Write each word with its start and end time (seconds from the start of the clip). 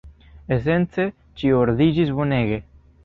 Esence, 0.55 1.05
ĉio 1.41 1.61
ordiĝis 1.67 2.15
bonege. 2.21 2.59